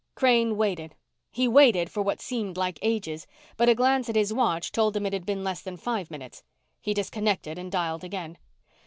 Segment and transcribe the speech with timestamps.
[0.15, 0.95] Crane waited.
[1.29, 5.05] He waited for what seemed like ages, but a glance at his watch told him
[5.05, 6.41] it had been less than five minutes.
[6.81, 8.39] He disconnected and dialed again.